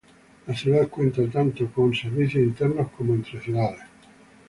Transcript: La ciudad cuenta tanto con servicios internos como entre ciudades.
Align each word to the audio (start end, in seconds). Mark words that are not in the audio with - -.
La 0.47 0.55
ciudad 0.55 0.87
cuenta 0.87 1.21
tanto 1.29 1.69
con 1.71 1.93
servicios 1.93 2.41
internos 2.43 2.87
como 2.97 3.13
entre 3.13 3.39
ciudades. 3.39 3.83